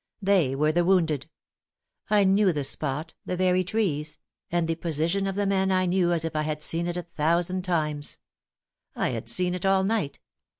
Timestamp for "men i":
5.45-5.85